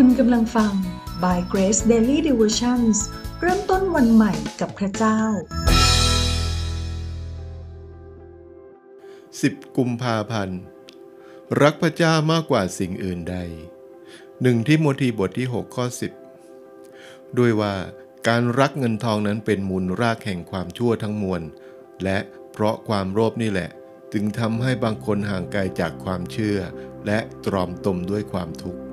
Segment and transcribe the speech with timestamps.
[0.00, 0.72] คุณกำลังฟัง
[1.22, 2.96] By Grace Daily Devotions
[3.40, 5.20] เริ่มต้นวันใหม่กับพระเจ้า
[8.88, 10.60] 10 กุมภาพันธ์
[11.62, 13.36] รักพระเจ้ามากกว่าสิ่งอื่นใด
[14.42, 15.86] หนึ่งที่โมทีบทที่ 6 ข้อ
[16.62, 17.74] 10 ด้วยว่า
[18.28, 21.42] การรักเงินทองนั้นเป็นมูลรากแห่งความชั่วทั้งมวล
[22.04, 22.18] และ
[22.52, 23.70] เพราะความโลภนี่แหละ
[24.12, 26.58] จึงทำให้บางคนห่างไกลจากความเชื่อ
[27.06, 28.85] และตรอมตมด้วยความทุกข์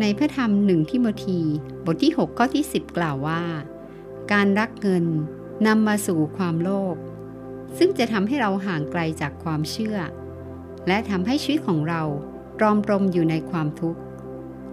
[0.00, 1.40] ในพระธรรมหนึ่งทิโมธี
[1.84, 3.42] บทที่ 6 ข้อที่ 10 กล่าวว่า
[4.32, 5.04] การรักเงิน
[5.66, 6.96] นำมาสู่ความโลภ
[7.78, 9.98] ซึ่งจะทำให้เราห่างไกลจากความเชื่อ
[10.88, 12.02] และทำให้ชีวิตของเรา
[12.58, 14.00] ตรอมตรมอยู่ในความทุกข์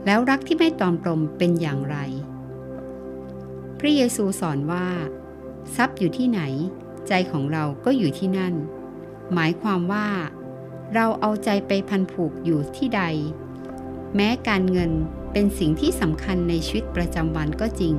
[0.05, 1.97] แล้วรักที่ไม่ตรอมตรมเป็นอย่างไร
[3.80, 4.88] พระเยซูสอนว่า
[5.75, 6.41] ทรัพย์อยู่ที่ไหน
[7.08, 8.55] ใจของเราก็อยู่ที่นั่น
[9.33, 10.08] หมายความว่า
[10.95, 13.03] เราเอาใจไปพันผูกอยู่ที่ใด
[14.16, 14.91] แม้การเงิน
[15.31, 17.95] เป็นสิ่งที่สำคัญในชีวิตประจำวันก็จริง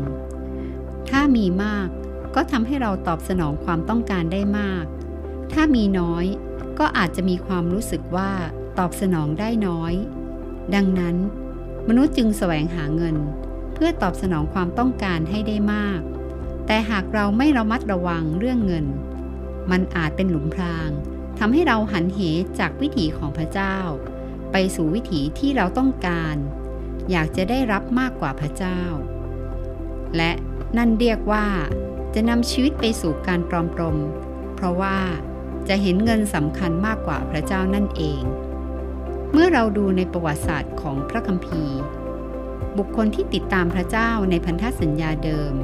[1.09, 1.89] ถ้ามีมาก
[2.35, 4.85] ก็ทำให้เราตอบสนองความต้องการได้มาก
[5.53, 6.25] ถ้ามีน้อย
[6.79, 8.31] ก็อาจจะมีความรู้สึกว่า
[8.79, 9.93] ตอบสนองได้น้อย
[10.75, 11.17] ดังนั้น
[11.89, 13.17] มนุษย์จึงแสวงหาเงิน
[13.75, 16.01] เพื่อตอบสนองความต้องการให้ได้มาก
[16.67, 18.87] แต่หากเราไม่ระมัดระวังเรื่องเงิน
[19.71, 20.91] มันอาจเป็นหลุมพราง
[21.39, 22.21] ทำให้เราหันเห
[22.59, 23.77] จากวิถีของพระเจ้า
[24.53, 26.37] ไปสู่วิถีที่เราต้องการ
[27.11, 28.81] อยากจะได้รับมากกว่าพระเจ้า
[30.17, 30.33] และ
[30.77, 31.47] นั่นเรียกว่า
[32.15, 33.97] จะนำชีวิตไปสู่การปลอมปลม
[34.55, 34.99] เพราะว่า
[35.69, 38.23] จะเห็นเงินสำคัญมากกว่าพระเจ้านั่นเอง
[39.33, 41.79] เมื่อเราดูในประวัติศาสตร์ของพระคัมภีร์
[42.79, 45.55] บุคคลที่ติดตามพระเจ้าในพันธสัญญาเดิม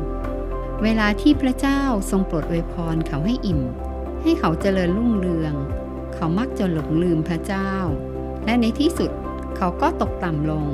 [0.82, 3.60] เวลาที่พระเจ้าทรงโปรดอวยพรเขาให้อิ่ม
[4.22, 5.54] ให้เขาเจริญรุ่งเรือง
[6.14, 7.72] เขามักจะหลงลืมพระเจ้า
[8.46, 9.10] และในที่สุด
[9.56, 10.66] เขาก็ตกต่ำลง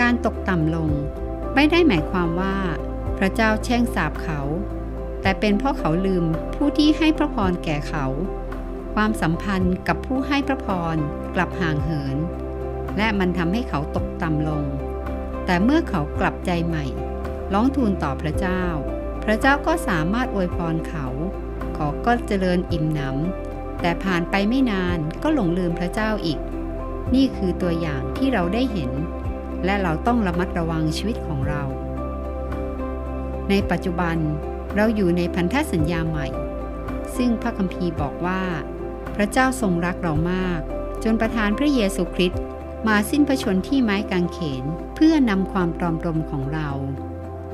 [0.00, 0.90] การตกต่ำลง
[1.54, 2.56] ไม่ได้หมายความว่า
[3.18, 4.40] พระเจ้าแช่งสาบเขา
[5.22, 8.06] แต่เป็นเพราะเขาลืมผู้ที่ให้พระพรแก่เขา
[8.94, 10.96] ความสัมพันธ์กับผู้ให้พระพร
[11.34, 12.16] กลับห่างเหิน
[12.96, 14.64] และมันทำให้เขาตกต่ำลง
[15.46, 16.84] แต่เมื่อเขากลับใจใหม่
[17.52, 18.62] ร้องทูลต่อพระเจ้า
[19.24, 21.06] พระเจ้าก็สามารถอวยพรเขา
[21.74, 26.38] เขาก็เจริญอิ่มหนำแต่ผ่านไปไม่นานก็หลงลืมพระเจ้าอีก
[27.14, 28.90] นี่คือตัวอย่างที่เราได้เห็น
[29.64, 31.62] และเราต้องระมัดระวังชีวิตของเรา
[33.50, 34.16] ในปัจจุบัน
[34.76, 36.26] เราอยู่ในพันธสัญญาใหม่
[37.16, 38.42] ซึ่งพระคัมภีร์บอกว่า
[39.16, 40.60] พระเจ้าทรงรักเรามาก
[41.04, 42.42] จนประทานพระเยซูคริสต์
[42.88, 46.68] มาสิ้นพระชนที่ไม้กางเขนเพื่อนำความตรอมตรมของเรา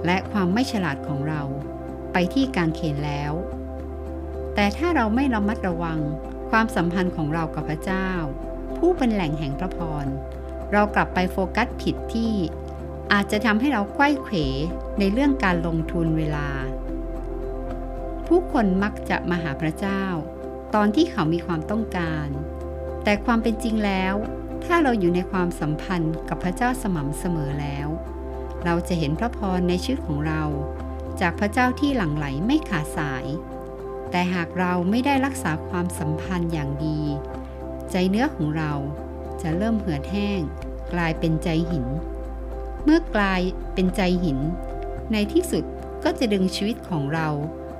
[0.07, 1.43] และความไม่ฉลาดของเรา
[2.13, 3.33] ไปที่กางเขนแล้ว
[4.55, 5.99] แต่ถ้าเราไม่ระมัดระวัง
[6.51, 8.11] ความสัมพันธ์ของเรากับพระเจ้า
[8.77, 10.07] ผู้เป็นแหล่งแห่งพระพร
[10.73, 12.33] เรากลับไปโฟกัสผิดที่
[13.13, 14.37] อาจจะทำให้เราไขว้เขว
[14.99, 16.49] ในเรื่องการลงทุนเวลา
[18.27, 20.03] ผู้คนมักจะมาหาพระเจ้า
[20.75, 22.29] ตอนที่เขามีความต้องการ
[23.05, 24.15] แต่ความเป็นจริงแล้ว
[24.65, 27.89] ถ้าเราอยู่ในความสัมพันธ์กับพระเจ้าสม่ำเสมอแล้ว
[28.65, 30.43] เราจะเห็นพระพรในชีวิตของเรา
[31.21, 33.27] จากพระเจ้าที่หลั่งไหลไม่ขาดสาย
[34.11, 37.01] แต่หากเราไม่ได้รักษาความสัมพันธ์อย่างดี
[37.91, 38.73] ใจเนื้อของเรา
[39.43, 40.41] จะเริ่มเหือดแห้ง
[40.93, 41.87] กลายเป็นใจหิน
[42.85, 43.41] เมื่อกลาย
[43.75, 44.39] เป็นใจหิน
[45.13, 45.65] ในที่สุด
[46.05, 47.29] ก็จะดึงชีวิตของเรา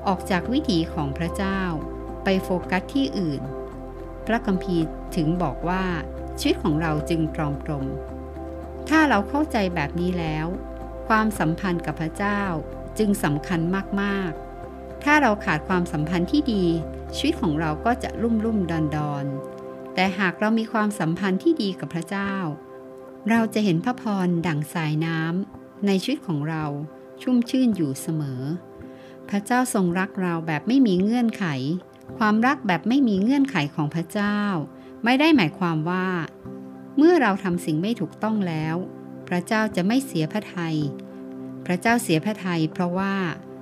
[0.07, 1.61] ออกจากวิถีของพระเจ้า
[2.25, 3.43] ไปโฟกัสที่อื่น
[4.27, 4.85] พระคัมภีร์
[5.17, 5.85] ถึงบอกว่า
[6.39, 7.85] ชีวิตของเราจึงตรอมตรม
[8.89, 10.47] ถ้าเราเข้าใจแบบนี้แล้ว
[11.09, 12.43] ความสัมพันธ์กับพระเจ้า
[12.99, 13.61] จึงสำคัญ
[14.03, 16.65] มากๆ ถ้าเราขาดความสัมพันธ์ที่ดี
[17.17, 19.25] ชีวิตของเราก็จะลุ่มลุ่มดอนดอน
[19.97, 22.33] แต่หากเรามีความสัมพันธ์ที่ดีกับพระเจ้า
[23.31, 26.65] เราจะเห็นพระพรดั่งสายน้ำในชีวิตของเรา
[27.23, 28.43] ชุ่มชื่นอยู่เสมอ
[29.29, 31.45] พระเจ้าทรงรักเราแบบไม่มีเงื่อนไข
[32.19, 34.39] ความรักแบบไม่มีเงื่อนไขของพระเจ้า
[35.05, 36.09] ไม่ได้หมายความว่า
[36.97, 38.77] เมื่อเราทำสิ่งไม่ถูกต้องแล้ว
[39.29, 40.77] พระเจ้าจะไม่เสียพระทยัย
[41.67, 43.15] พระเจ้าเสียพระทัยเพราะว่า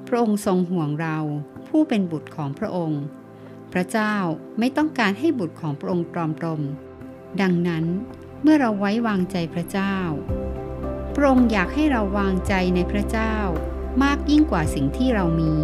[0.06, 1.18] พระองค์ทรงห่วงเรา
[1.68, 3.02] ผู้เป็นบุตรของพระองค์
[3.78, 4.16] พระเจ้า
[4.58, 6.60] ไม่ต้องการให้บุตรของพระองค์ปลอมตรม
[7.40, 7.84] ดังนั้น
[8.42, 9.96] เมื่อเราไว้วางใจพระเจ้า
[11.14, 13.34] พระองค์อยากให้เราวางใจในพระเจ้า
[14.02, 15.54] มากยิ่งกว่าสิ่งที่เรามี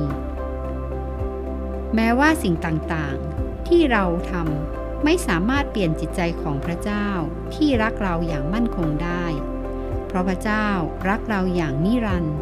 [1.94, 7.08] แม้ว่าสิ่งต่างๆ ที่เราทำไม่สามารถเปลี่ยนจิตใจของพระเจ้า
[7.54, 9.24] ที่รักเราอย่างมั่นคงได้
[10.06, 10.66] เพราะพระเจ้า
[11.08, 12.36] รักเราอย่างนิรันดร์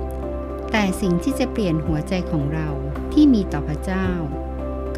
[0.73, 2.69] แต่สิ่งที่จะเปลี่ยนหัวใจของเรา
[3.13, 4.09] ที่มีต่อพระเจ้า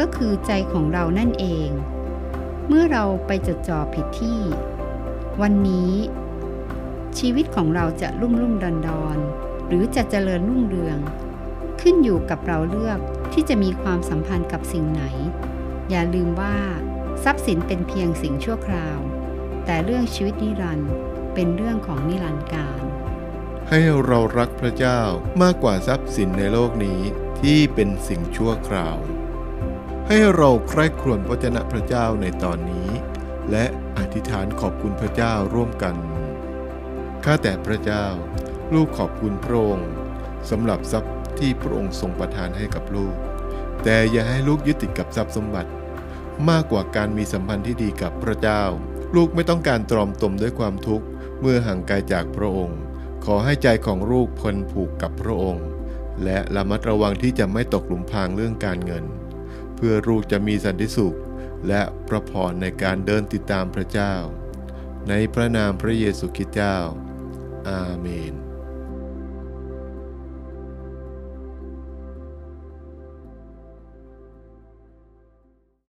[0.00, 1.68] ก็คือใจของเรานั่นเอง
[2.68, 4.40] เมื่อเราไปจดจ่อผิดที่
[5.40, 5.92] วันนี้
[7.18, 9.18] ชีวิตของเราจะรุ่มรุ่มดอนดอน
[9.68, 10.98] หรือจะเจริญรุ่งเรือง
[11.80, 12.98] ขึ้นอยู่กับเราเลือก
[13.32, 15.02] ที่จะมีความสัมพันธ์กับสิ่งไหน
[15.90, 16.56] อย่าลืมว่า
[17.24, 18.98] ทรัพย์สินเป็นเพียงสิ่งชั่วคราว
[19.64, 20.92] แต่เรื่องชีวิตนิรันดร์
[21.34, 22.82] เป็นเรื่องของนิรันดร์การ
[23.68, 25.00] ให้เรารักพระเจ้า
[25.42, 27.00] มากกว่าทรัพย์สินในโลกนี้
[27.40, 28.98] ที่เป็นสิ่งชั่วคราว
[30.12, 32.88] ให้เราใคร่ครวญพระเจ้าพระเจ้าในตอนนี้
[33.50, 33.64] และ
[33.98, 35.94] อธิษฐานขอบคุณพระเจ้าร่วมกัน
[37.24, 38.04] ข้าแต่พระเจ้า
[38.74, 39.90] ลูกขอบคุณพระองค์
[40.50, 43.14] สำหรับทรัพย์ที่พระองค์ทรงประทานให้กับลูก
[43.84, 45.70] แต่อย่าให้ลูกยึดติดกับทรัพย์สมบัติ
[46.50, 48.62] มากกว่าการมีสัมพันธ์ที่ดีกับพระเจ้า
[49.16, 51.06] ลูกไม่ต้องการตรอมตมด้วยความทุกข์
[51.40, 52.78] เมื่อห่างไกลจากพระองค์
[53.24, 55.64] ขอให้ใจของลูกพลผูกกับพระองค์
[56.24, 59.06] และระมัดระวังที่จะไม่ตกหลุมพรางเรื่องการเงิน
[59.80, 61.18] พื่อลูกจะมีสันติสุข
[61.68, 64.14] และพระพรในการเดินติดตามพระเจ้า
[65.08, 66.76] ในพระนามพระเยซูคริสต์เจ้า
[67.68, 68.39] อาเมน